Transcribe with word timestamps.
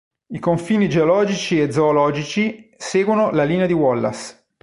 I 0.31 0.39
confini 0.39 0.89
geologici 0.89 1.61
e 1.61 1.71
zoologici 1.71 2.73
seguono 2.75 3.29
la 3.29 3.43
linea 3.43 3.67
di 3.67 3.73
Wallace. 3.73 4.45